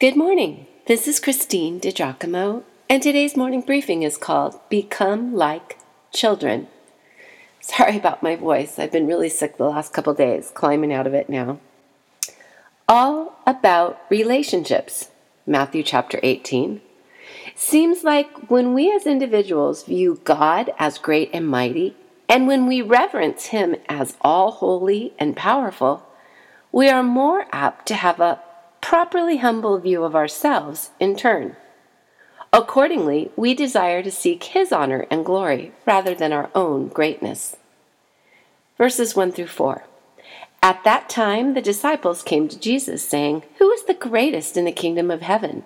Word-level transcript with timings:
Good 0.00 0.14
morning. 0.14 0.68
This 0.86 1.08
is 1.08 1.18
Christine 1.18 1.80
DiGiacomo, 1.80 2.62
and 2.88 3.02
today's 3.02 3.36
morning 3.36 3.62
briefing 3.62 4.04
is 4.04 4.16
called 4.16 4.60
Become 4.68 5.34
Like 5.34 5.76
Children. 6.12 6.68
Sorry 7.60 7.96
about 7.96 8.22
my 8.22 8.36
voice. 8.36 8.78
I've 8.78 8.92
been 8.92 9.08
really 9.08 9.28
sick 9.28 9.56
the 9.56 9.64
last 9.64 9.92
couple 9.92 10.14
days, 10.14 10.52
climbing 10.54 10.92
out 10.92 11.08
of 11.08 11.14
it 11.14 11.28
now. 11.28 11.58
All 12.88 13.40
about 13.44 14.00
relationships. 14.08 15.10
Matthew 15.48 15.82
chapter 15.82 16.20
18. 16.22 16.80
Seems 17.56 18.04
like 18.04 18.48
when 18.48 18.74
we 18.74 18.92
as 18.92 19.04
individuals 19.04 19.82
view 19.82 20.20
God 20.22 20.70
as 20.78 20.98
great 20.98 21.28
and 21.32 21.48
mighty, 21.48 21.96
and 22.28 22.46
when 22.46 22.68
we 22.68 22.82
reverence 22.82 23.46
Him 23.46 23.74
as 23.88 24.16
all 24.20 24.52
holy 24.52 25.12
and 25.18 25.34
powerful, 25.34 26.06
we 26.70 26.88
are 26.88 27.02
more 27.02 27.46
apt 27.50 27.86
to 27.86 27.94
have 27.94 28.20
a 28.20 28.40
properly 28.80 29.38
humble 29.38 29.78
view 29.78 30.04
of 30.04 30.14
ourselves 30.14 30.90
in 30.98 31.16
turn. 31.16 31.56
Accordingly, 32.52 33.30
we 33.36 33.54
desire 33.54 34.02
to 34.02 34.10
seek 34.10 34.44
His 34.44 34.72
honor 34.72 35.06
and 35.10 35.24
glory 35.24 35.72
rather 35.86 36.14
than 36.14 36.32
our 36.32 36.50
own 36.54 36.88
greatness. 36.88 37.56
Verses 38.78 39.14
1 39.14 39.32
through 39.32 39.48
4. 39.48 39.84
At 40.62 40.82
that 40.84 41.08
time, 41.08 41.54
the 41.54 41.60
disciples 41.60 42.22
came 42.22 42.48
to 42.48 42.58
Jesus, 42.58 43.02
saying, 43.02 43.44
Who 43.58 43.70
is 43.70 43.84
the 43.84 43.94
greatest 43.94 44.56
in 44.56 44.64
the 44.64 44.72
kingdom 44.72 45.10
of 45.10 45.20
heaven? 45.20 45.64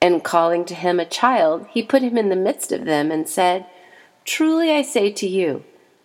And 0.00 0.24
calling 0.24 0.64
to 0.66 0.74
him 0.74 0.98
a 0.98 1.04
child, 1.04 1.66
he 1.70 1.82
put 1.82 2.02
him 2.02 2.16
in 2.16 2.30
the 2.30 2.36
midst 2.36 2.72
of 2.72 2.86
them 2.86 3.10
and 3.10 3.28
said, 3.28 3.66
Truly 4.24 4.70
I 4.70 4.82
say 4.82 5.10
to 5.12 5.26
you, 5.26 5.64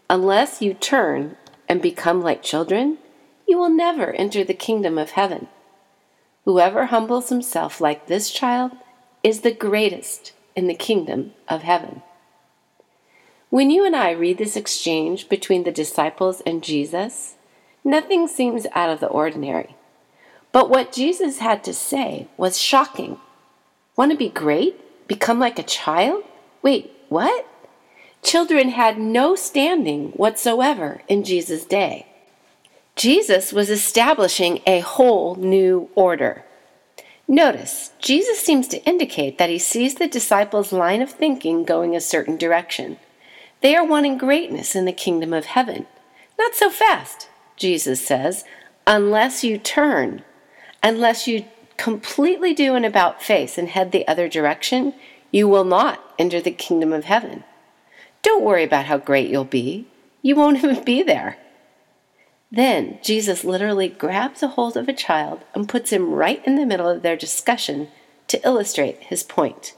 unless 0.10 0.62
you 0.62 0.74
turn 0.74 1.38
and 1.70 1.82
become 1.82 2.22
like 2.22 2.44
children, 2.44 2.98
you 3.48 3.58
will 3.58 3.70
never 3.70 4.12
enter 4.14 4.44
the 4.44 4.54
kingdom 4.54 4.98
of 4.98 5.12
heaven. 5.12 5.48
Whoever 6.46 6.86
humbles 6.86 7.30
himself 7.30 7.82
like 7.82 8.06
this 8.06 8.32
child 8.32 8.72
is 9.24 9.42
the 9.42 9.52
greatest 9.52 10.34
in 10.56 10.68
the 10.68 10.76
kingdom 10.76 11.34
of 11.50 11.64
heaven. 11.64 12.04
When 13.50 13.72
you 13.72 13.86
and 13.86 13.96
I 13.96 14.12
read 14.12 14.38
this 14.38 14.56
exchange 14.56 15.28
between 15.28 15.64
the 15.64 15.72
disciples 15.72 16.42
and 16.46 16.64
Jesus, 16.64 17.36
nothing 17.84 18.28
seems 18.28 18.68
out 18.74 18.90
of 18.90 19.00
the 19.00 19.08
ordinary. 19.08 19.76
But 20.52 20.70
what 20.70 20.94
Jesus 20.94 21.40
had 21.40 21.64
to 21.64 21.74
say 21.74 22.28
was 22.38 22.60
shocking. 22.60 23.20
Want 23.96 24.12
to 24.12 24.18
be 24.18 24.30
great? 24.30 25.08
Become 25.08 25.40
like 25.40 25.58
a 25.58 25.64
child? 25.64 26.24
Wait, 26.62 26.92
what? 27.10 27.48
Children 28.22 28.70
had 28.70 29.00
no 29.00 29.36
standing 29.36 30.10
whatsoever 30.12 31.02
in 31.08 31.24
Jesus' 31.24 31.66
day. 31.66 32.08
Jesus 32.96 33.52
was 33.52 33.70
establishing 33.70 34.62
a 34.66 34.80
whole 34.80 35.36
new 35.36 35.90
order. 35.96 36.46
Notice, 37.28 37.92
Jesus 38.00 38.40
seems 38.40 38.68
to 38.70 38.84
indicate 38.86 39.38
that 39.38 39.50
he 39.50 39.60
sees 39.60 39.96
the 39.96 40.08
disciples' 40.08 40.72
line 40.72 41.02
of 41.02 41.10
thinking 41.10 41.66
going 41.66 41.96
a 41.96 42.02
certain 42.02 42.38
direction. 42.38 42.98
They 43.62 43.76
are 43.76 43.86
wanting 43.86 44.18
greatness 44.18 44.76
in 44.76 44.86
the 44.86 44.94
kingdom 44.94 45.34
of 45.34 45.46
heaven. 45.46 45.88
Not 46.38 46.56
so 46.56 46.70
fast, 46.70 47.28
Jesus 47.58 48.06
says, 48.06 48.46
unless 48.88 49.44
you 49.44 49.58
turn, 49.58 50.24
unless 50.84 51.28
you 51.28 51.46
completely 51.78 52.54
do 52.54 52.76
an 52.76 52.86
about 52.86 53.22
face 53.22 53.58
and 53.58 53.70
head 53.70 53.92
the 53.92 54.08
other 54.08 54.30
direction, 54.30 54.94
you 55.32 55.48
will 55.50 55.66
not 55.66 56.02
enter 56.18 56.40
the 56.40 56.52
kingdom 56.52 56.94
of 56.94 57.06
heaven. 57.06 57.44
Don't 58.22 58.44
worry 58.44 58.64
about 58.64 58.86
how 58.86 58.98
great 58.98 59.30
you'll 59.30 59.44
be. 59.44 59.88
You 60.22 60.36
won't 60.36 60.58
even 60.64 60.84
be 60.84 61.04
there. 61.04 61.38
Then 62.56 63.00
Jesus 63.04 63.44
literally 63.44 63.90
grabs 63.90 64.42
a 64.42 64.48
hold 64.48 64.78
of 64.78 64.88
a 64.88 64.94
child 64.94 65.42
and 65.54 65.68
puts 65.68 65.92
him 65.92 66.14
right 66.14 66.42
in 66.46 66.56
the 66.56 66.66
middle 66.66 66.88
of 66.88 67.02
their 67.02 67.18
discussion 67.18 67.90
to 68.30 68.42
illustrate 68.48 69.04
his 69.04 69.24
point. 69.24 69.74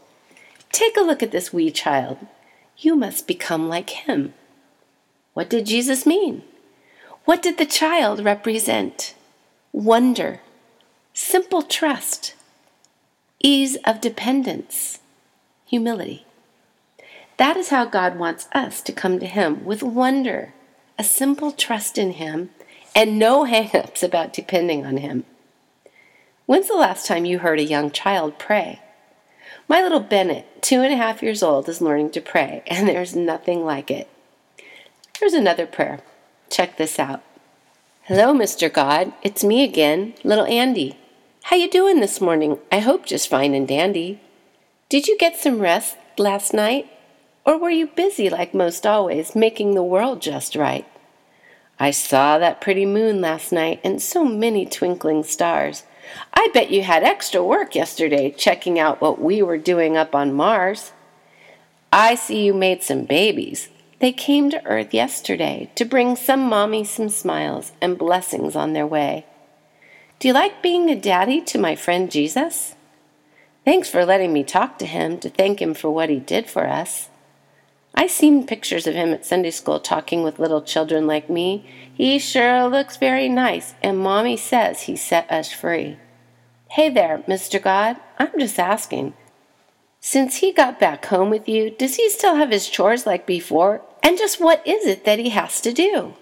Take 0.72 0.96
a 0.96 1.02
look 1.02 1.24
at 1.24 1.32
this 1.32 1.52
wee 1.52 1.72
child. 1.72 2.20
You 2.78 2.96
must 2.96 3.26
become 3.26 3.68
like 3.68 3.90
him. 3.90 4.36
What 5.34 5.50
did 5.50 5.66
Jesus 5.66 6.06
mean? 6.06 6.44
What 7.26 7.42
did 7.42 7.58
the 7.58 7.66
child 7.66 8.24
represent? 8.24 9.16
Wonder, 9.72 10.42
simple 11.16 11.64
trust, 11.64 12.36
ease 13.40 13.76
of 13.86 14.02
dependence, 14.02 15.00
humility. 15.66 16.28
That 17.38 17.58
is 17.58 17.70
how 17.70 17.86
God 17.86 18.20
wants 18.20 18.48
us 18.52 18.84
to 18.84 18.92
come 18.92 19.18
to 19.20 19.26
Him 19.26 19.66
with 19.66 19.82
wonder, 19.82 20.54
a 21.00 21.04
simple 21.04 21.52
trust 21.52 21.98
in 21.98 22.12
Him, 22.14 22.50
and 22.98 23.20
no 23.20 23.44
hang 23.46 23.70
ups 23.76 24.02
about 24.02 24.34
depending 24.34 24.86
on 24.86 24.98
Him. 24.98 25.24
When's 26.48 26.68
the 26.68 26.76
last 26.76 27.06
time 27.06 27.26
you 27.26 27.40
heard 27.40 27.60
a 27.60 27.64
young 27.64 27.92
child 27.92 28.40
pray? 28.40 28.82
My 29.70 29.82
little 29.82 30.00
Bennett, 30.00 30.64
two 30.64 30.82
and 30.82 30.92
a 30.92 30.98
half 30.98 31.22
years 31.22 31.44
old, 31.44 31.70
is 31.70 31.82
learning 31.82 32.10
to 32.12 32.22
pray, 32.22 32.64
and 32.68 32.88
there's 32.90 33.16
nothing 33.16 33.64
like 33.64 33.92
it. 33.92 34.10
Here's 35.20 35.34
another 35.34 35.68
prayer. 35.68 36.00
Check 36.50 36.78
this 36.78 36.98
out. 37.00 37.22
Hello, 38.04 38.34
Mr. 38.34 38.72
God. 38.72 39.14
It's 39.22 39.44
me 39.44 39.64
again, 39.64 40.14
little 40.24 40.46
Andy. 40.46 40.98
How 41.44 41.56
you 41.56 41.70
doing 41.70 42.00
this 42.00 42.20
morning? 42.22 42.58
I 42.72 42.80
hope 42.80 43.06
just 43.06 43.30
fine 43.30 43.54
and 43.54 43.68
dandy. 43.68 44.22
Did 44.90 45.08
you 45.08 45.18
get 45.18 45.38
some 45.38 45.60
rest 45.60 45.98
last 46.18 46.54
night? 46.54 46.90
Or 47.46 47.58
were 47.58 47.70
you 47.70 47.88
busy 47.88 48.30
like 48.30 48.54
most 48.54 48.86
always, 48.86 49.36
making 49.36 49.76
the 49.76 49.84
world 49.84 50.22
just 50.22 50.56
right? 50.56 50.86
I 51.80 51.92
saw 51.92 52.38
that 52.38 52.62
pretty 52.62 52.86
moon 52.86 53.22
last 53.22 53.52
night 53.52 53.80
and 53.84 54.02
so 54.02 54.26
many 54.26 54.66
twinkling 54.66 55.24
stars. 55.24 55.84
I 56.34 56.50
bet 56.54 56.72
you 56.72 56.84
had 56.84 57.04
extra 57.04 57.44
work 57.44 57.76
yesterday 57.76 58.32
checking 58.32 58.80
out 58.80 59.02
what 59.02 59.22
we 59.22 59.42
were 59.42 59.58
doing 59.58 59.96
up 59.96 60.16
on 60.16 60.34
Mars. 60.34 60.92
I 61.92 62.16
see 62.16 62.46
you 62.46 62.54
made 62.54 62.84
some 62.84 63.06
babies. 63.06 63.70
They 64.00 64.12
came 64.12 64.50
to 64.50 64.66
Earth 64.66 64.94
yesterday 64.94 65.72
to 65.76 65.86
bring 65.86 66.16
some 66.16 66.42
mommy 66.42 66.84
some 66.84 67.10
smiles 67.10 67.72
and 67.82 67.98
blessings 67.98 68.56
on 68.56 68.74
their 68.74 68.88
way. 68.88 69.26
Do 70.20 70.28
you 70.28 70.34
like 70.34 70.64
being 70.64 70.90
a 70.90 71.00
daddy 71.00 71.42
to 71.42 71.60
my 71.60 71.76
friend 71.76 72.12
Jesus? 72.12 72.76
Thanks 73.66 73.90
for 73.90 74.06
letting 74.06 74.34
me 74.34 74.44
talk 74.44 74.80
to 74.80 74.86
him 74.86 75.20
to 75.20 75.30
thank 75.30 75.62
him 75.62 75.74
for 75.74 75.92
what 75.92 76.10
he 76.10 76.20
did 76.20 76.50
for 76.50 76.68
us. 76.68 77.10
I 77.94 78.08
seen 78.08 78.46
pictures 78.46 78.88
of 78.88 78.96
him 78.96 79.14
at 79.14 79.26
Sunday 79.26 79.52
school 79.52 79.80
talking 79.80 80.24
with 80.24 80.40
little 80.40 80.62
children 80.62 81.08
like 81.08 81.30
me. 81.30 81.66
He 81.94 82.20
sure 82.20 82.68
looks 82.68 82.98
very 82.98 83.28
nice, 83.28 83.74
and 83.82 83.98
Mommy 83.98 84.38
says 84.38 84.84
he 84.84 84.96
set 84.96 85.30
us 85.32 85.52
free. 85.52 85.98
Hey 86.70 86.90
there, 86.90 87.24
Mr. 87.28 87.62
God, 87.62 87.98
I'm 88.20 88.40
just 88.40 88.60
asking. 88.60 89.14
Since 90.00 90.38
he 90.38 90.52
got 90.54 90.80
back 90.80 91.06
home 91.08 91.30
with 91.30 91.50
you, 91.50 91.72
does 91.72 91.96
he 91.96 92.10
still 92.10 92.36
have 92.36 92.52
his 92.52 92.70
chores 92.70 93.06
like 93.06 93.26
before? 93.26 93.82
And 94.04 94.18
just 94.18 94.40
what 94.40 94.66
is 94.66 94.86
it 94.86 95.06
that 95.06 95.20
he 95.20 95.30
has 95.30 95.60
to 95.62 95.74
do? 95.74 96.14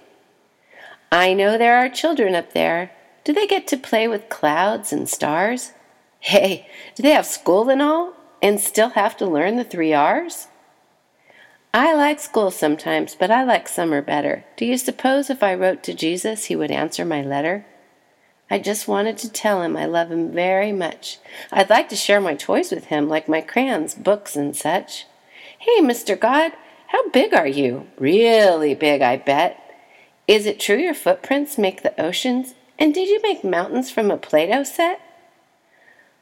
I 1.12 1.34
know 1.34 1.58
there 1.58 1.78
are 1.78 1.90
children 1.90 2.36
up 2.36 2.54
there. 2.54 2.92
Do 3.24 3.34
they 3.34 3.48
get 3.48 3.68
to 3.68 3.78
play 3.78 4.08
with 4.08 4.30
clouds 4.30 4.94
and 4.94 5.10
stars? 5.10 5.74
Hey, 6.20 6.68
do 6.96 7.04
they 7.04 7.12
have 7.12 7.26
school 7.26 7.70
and 7.70 7.82
all, 7.82 8.14
and 8.42 8.60
still 8.60 8.90
have 8.90 9.18
to 9.18 9.26
learn 9.26 9.58
the 9.58 9.64
three 9.64 9.94
R's? 9.94 10.48
I 11.78 11.94
like 11.94 12.22
school 12.22 12.52
sometimes, 12.52 13.16
but 13.16 13.30
I 13.30 13.44
like 13.44 13.68
summer 13.68 14.02
better. 14.02 14.46
Do 14.56 14.66
you 14.66 14.78
suppose 14.78 15.30
if 15.30 15.44
I 15.44 15.54
wrote 15.54 15.84
to 15.84 15.94
Jesus, 15.94 16.46
he 16.46 16.56
would 16.56 16.72
answer 16.72 17.04
my 17.04 17.22
letter? 17.22 17.66
I 18.50 18.60
just 18.60 18.88
wanted 18.88 19.18
to 19.18 19.30
tell 19.30 19.62
him 19.62 19.76
I 19.76 19.86
love 19.86 20.10
him 20.10 20.32
very 20.32 20.72
much. 20.72 21.20
I'd 21.52 21.70
like 21.70 21.90
to 21.90 21.98
share 21.98 22.22
my 22.22 22.34
toys 22.34 22.72
with 22.72 22.86
him, 22.86 23.10
like 23.10 23.28
my 23.28 23.42
crayons, 23.42 23.94
books, 23.94 24.38
and 24.38 24.56
such. 24.56 25.06
Hey, 25.60 25.82
Mr. 25.82 26.18
God, 26.18 26.54
how 26.88 27.10
big 27.10 27.34
are 27.34 27.46
you? 27.46 27.88
Really 28.00 28.74
big, 28.74 29.02
I 29.02 29.18
bet. 29.18 29.60
Is 30.30 30.46
it 30.46 30.62
true 30.62 30.78
your 30.78 30.94
footprints 30.94 31.58
make 31.58 31.84
the 31.84 32.02
oceans? 32.02 32.54
And 32.80 32.94
did 32.94 33.10
you 33.10 33.22
make 33.22 33.44
mountains 33.44 33.92
from 33.92 34.12
a 34.12 34.16
Play 34.16 34.48
Doh 34.48 34.64
set? 34.64 35.02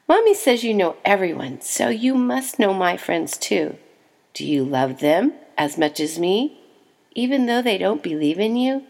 Mommy 0.08 0.34
says 0.34 0.64
you 0.64 0.74
know 0.74 0.96
everyone, 1.04 1.60
so 1.60 1.90
you 1.90 2.16
must 2.16 2.58
know 2.58 2.74
my 2.74 2.96
friends 2.96 3.36
too. 3.38 3.76
Do 4.32 4.44
you 4.44 4.64
love 4.64 4.98
them? 4.98 5.34
As 5.56 5.78
much 5.78 6.00
as 6.00 6.18
me, 6.18 6.58
even 7.14 7.46
though 7.46 7.62
they 7.62 7.78
don't 7.78 8.02
believe 8.02 8.38
in 8.38 8.56
you? 8.56 8.84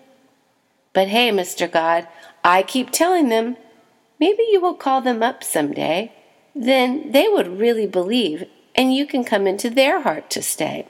But 0.92 1.08
hey, 1.08 1.30
Mr. 1.30 1.70
God, 1.70 2.06
I 2.42 2.62
keep 2.62 2.90
telling 2.90 3.28
them, 3.28 3.56
maybe 4.20 4.44
you 4.50 4.60
will 4.60 4.74
call 4.74 5.00
them 5.00 5.22
up 5.22 5.42
someday. 5.42 6.12
Then 6.54 7.10
they 7.10 7.26
would 7.28 7.58
really 7.58 7.86
believe, 7.86 8.46
and 8.74 8.94
you 8.94 9.06
can 9.06 9.24
come 9.24 9.46
into 9.46 9.68
their 9.68 10.02
heart 10.02 10.30
to 10.30 10.42
stay. 10.42 10.86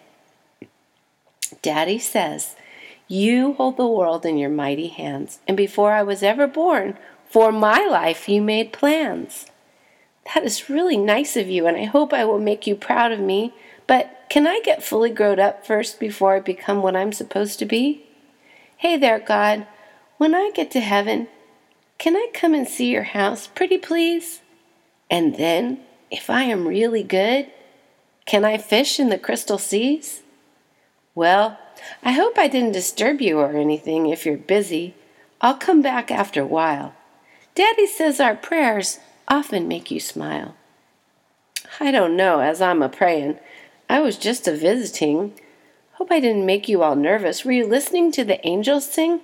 Daddy 1.63 1.99
says, 1.99 2.57
You 3.09 3.55
hold 3.55 3.77
the 3.77 3.87
world 3.87 4.27
in 4.27 4.37
your 4.37 4.51
mighty 4.51 4.89
hands, 4.89 5.39
and 5.49 5.57
before 5.57 5.93
I 5.93 6.03
was 6.03 6.23
ever 6.23 6.47
born, 6.47 6.99
for 7.29 7.51
my 7.51 7.87
life 7.87 8.29
you 8.29 8.43
made 8.43 8.73
plans. 8.73 9.47
That 10.35 10.45
is 10.45 10.71
really 10.71 10.97
nice 10.97 11.37
of 11.37 11.49
you, 11.49 11.67
and 11.67 11.77
I 11.77 11.85
hope 11.85 12.13
I 12.13 12.25
will 12.25 12.39
make 12.39 12.67
you 12.67 12.75
proud 12.75 13.13
of 13.13 13.21
me. 13.21 13.53
But 13.87 14.25
can 14.29 14.47
I 14.47 14.61
get 14.65 14.83
fully 14.83 15.11
grown 15.11 15.39
up 15.39 15.67
first 15.67 16.01
before 16.01 16.37
I 16.37 16.41
become 16.41 16.83
what 16.83 16.97
I'm 16.97 17.13
supposed 17.13 17.59
to 17.59 17.67
be? 17.67 18.07
Hey 18.77 18.97
there, 18.97 19.19
God. 19.19 19.67
When 20.17 20.35
I 20.35 20.51
get 20.55 20.71
to 20.73 20.81
heaven, 20.81 21.29
can 21.99 22.17
I 22.17 22.29
come 22.33 22.55
and 22.55 22.67
see 22.69 22.91
your 22.91 23.03
house, 23.03 23.47
pretty 23.47 23.79
please? 23.79 24.41
And 25.11 25.37
then, 25.37 25.81
if 26.11 26.31
I 26.31 26.45
am 26.45 26.67
really 26.67 27.03
good, 27.03 27.51
can 28.27 28.45
I 28.45 28.57
fish 28.59 28.99
in 28.99 29.11
the 29.11 29.19
crystal 29.19 29.59
seas? 29.59 30.23
Well, 31.15 31.59
I 32.03 32.13
hope 32.13 32.39
I 32.39 32.49
didn't 32.49 32.73
disturb 32.73 33.21
you 33.21 33.39
or 33.39 33.53
anything 33.53 34.07
if 34.07 34.25
you're 34.25 34.37
busy. 34.37 34.95
I'll 35.41 35.57
come 35.57 35.83
back 35.83 36.11
after 36.11 36.43
a 36.43 36.47
while. 36.47 36.95
Daddy 37.55 37.87
says 37.87 38.19
our 38.19 38.35
prayers 38.35 38.99
often 39.29 39.69
make 39.69 39.91
you 39.91 40.01
smile. 40.01 40.57
I 41.81 41.91
don't 41.91 42.17
know, 42.17 42.41
as 42.41 42.61
I'm 42.61 42.83
a 42.83 42.89
prayin'. 42.89 43.39
I 43.89 44.01
was 44.01 44.17
just 44.17 44.49
a 44.49 44.57
visiting. 44.57 45.35
Hope 45.95 46.11
I 46.11 46.21
didn't 46.21 46.47
make 46.47 46.69
you 46.69 46.83
all 46.83 46.97
nervous. 46.97 47.45
Were 47.45 47.53
you 47.53 47.67
listening 47.67 48.11
to 48.13 48.25
the 48.25 48.45
angels 48.47 48.91
sing? 48.91 49.21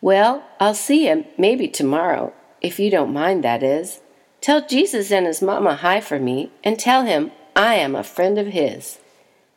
Well, 0.00 0.44
I'll 0.60 0.74
see 0.74 1.06
him 1.06 1.24
maybe 1.38 1.68
tomorrow, 1.68 2.32
if 2.60 2.78
you 2.78 2.90
don't 2.90 3.12
mind, 3.12 3.42
that 3.44 3.62
is. 3.62 4.00
Tell 4.40 4.66
Jesus 4.66 5.10
and 5.10 5.26
his 5.26 5.40
mama 5.40 5.76
hi 5.76 6.00
for 6.00 6.18
me, 6.18 6.50
and 6.62 6.78
tell 6.78 7.04
him 7.04 7.30
I 7.56 7.76
am 7.76 7.94
a 7.94 8.04
friend 8.04 8.38
of 8.38 8.48
his. 8.48 8.98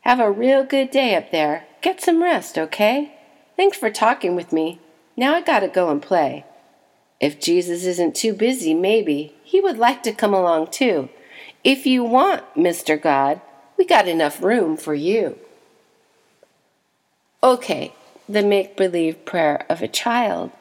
Have 0.02 0.20
a 0.20 0.32
real 0.32 0.64
good 0.64 0.92
day 0.92 1.16
up 1.16 1.32
there. 1.32 1.66
Get 1.82 2.02
some 2.02 2.24
rest, 2.24 2.58
okay? 2.58 3.14
Thanks 3.58 3.78
for 3.78 3.90
talking 3.90 4.36
with 4.36 4.54
me. 4.54 4.80
Now 5.18 5.36
I 5.36 5.42
gotta 5.42 5.68
go 5.68 5.90
and 5.90 6.02
play. 6.02 6.46
If 7.20 7.40
Jesus 7.40 7.86
isn't 7.86 8.16
too 8.16 8.34
busy, 8.34 8.74
maybe 8.74 9.36
he 9.44 9.60
would 9.60 9.78
like 9.78 10.04
to 10.04 10.14
come 10.14 10.34
along 10.34 10.68
too. 10.68 11.10
If 11.64 11.86
you 11.86 12.04
want, 12.04 12.44
Mr. 12.56 13.02
God, 13.02 13.42
we 13.78 13.86
got 13.86 14.08
enough 14.08 14.42
room 14.42 14.78
for 14.78 14.94
you. 14.94 15.38
Okay, 17.44 17.94
the 18.28 18.44
make 18.44 18.76
believe 18.76 19.26
prayer 19.26 19.66
of 19.70 19.82
a 19.82 19.88
child. 19.88 20.52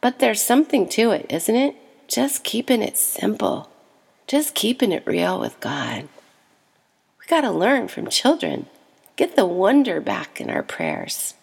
But 0.00 0.18
there's 0.18 0.40
something 0.40 0.88
to 0.90 1.10
it, 1.10 1.26
isn't 1.28 1.54
it? 1.54 1.76
Just 2.08 2.42
keeping 2.42 2.82
it 2.82 2.96
simple, 2.96 3.70
just 4.26 4.54
keeping 4.54 4.90
it 4.90 5.06
real 5.06 5.38
with 5.38 5.60
God. 5.60 6.08
We 7.20 7.26
got 7.26 7.42
to 7.42 7.50
learn 7.50 7.88
from 7.88 8.08
children, 8.08 8.66
get 9.16 9.36
the 9.36 9.46
wonder 9.46 10.00
back 10.00 10.40
in 10.40 10.50
our 10.50 10.62
prayers. 10.62 11.34